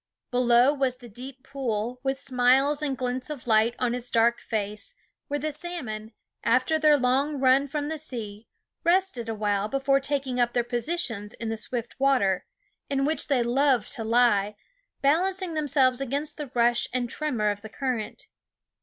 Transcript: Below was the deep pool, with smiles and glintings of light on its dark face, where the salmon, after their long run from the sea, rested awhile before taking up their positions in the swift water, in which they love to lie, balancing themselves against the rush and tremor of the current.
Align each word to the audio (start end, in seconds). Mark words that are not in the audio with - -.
Below 0.31 0.73
was 0.73 0.97
the 0.97 1.07
deep 1.07 1.43
pool, 1.43 1.99
with 2.01 2.19
smiles 2.19 2.81
and 2.81 2.97
glintings 2.97 3.29
of 3.29 3.45
light 3.45 3.75
on 3.77 3.93
its 3.93 4.09
dark 4.09 4.39
face, 4.41 4.95
where 5.27 5.39
the 5.39 5.51
salmon, 5.51 6.13
after 6.43 6.79
their 6.79 6.97
long 6.97 7.39
run 7.39 7.67
from 7.67 7.87
the 7.87 7.99
sea, 7.99 8.47
rested 8.83 9.29
awhile 9.29 9.67
before 9.67 9.99
taking 9.99 10.39
up 10.39 10.53
their 10.53 10.63
positions 10.63 11.35
in 11.35 11.49
the 11.49 11.55
swift 11.55 11.99
water, 11.99 12.47
in 12.89 13.05
which 13.05 13.27
they 13.27 13.43
love 13.43 13.89
to 13.89 14.03
lie, 14.03 14.55
balancing 15.03 15.53
themselves 15.53 16.01
against 16.01 16.35
the 16.37 16.49
rush 16.55 16.87
and 16.91 17.07
tremor 17.07 17.51
of 17.51 17.61
the 17.61 17.69
current. 17.69 18.23